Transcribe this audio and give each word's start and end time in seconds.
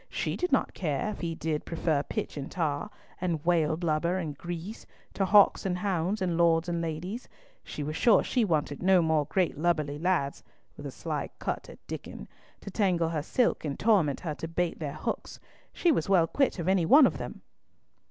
She 0.09 0.35
did 0.35 0.51
not 0.51 0.73
care 0.73 1.11
if 1.11 1.19
he 1.21 1.35
did 1.35 1.63
prefer 1.63 2.01
pitch 2.01 2.35
and 2.35 2.49
tar, 2.49 2.89
and 3.19 3.45
whale 3.45 3.77
blubber 3.77 4.17
and 4.17 4.35
grease, 4.35 4.83
to 5.13 5.25
hawks 5.25 5.63
and 5.63 5.77
hounds, 5.77 6.23
and 6.23 6.39
lords 6.39 6.67
and 6.67 6.81
ladies. 6.81 7.29
She 7.63 7.83
was 7.83 7.95
sure 7.95 8.23
she 8.23 8.43
wanted 8.43 8.81
no 8.81 9.03
more 9.03 9.25
great 9.27 9.59
lubberly 9.59 9.99
lads—with 9.99 10.87
a 10.87 10.89
sly 10.91 11.29
cut 11.37 11.69
at 11.69 11.85
Diccon—to 11.85 12.71
tangle 12.71 13.09
her 13.09 13.21
silk, 13.21 13.63
and 13.63 13.79
torment 13.79 14.21
her 14.21 14.33
to 14.33 14.47
bait 14.47 14.79
their 14.79 14.95
hooks. 14.95 15.39
She 15.71 15.91
was 15.91 16.09
well 16.09 16.25
quit 16.25 16.57
of 16.57 16.67
any 16.67 16.83
one 16.87 17.05
of 17.05 17.19
them. 17.19 17.43